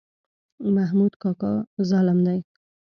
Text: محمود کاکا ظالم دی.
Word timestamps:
محمود 0.75 1.13
کاکا 1.21 1.53
ظالم 1.89 2.17
دی. 2.25 2.39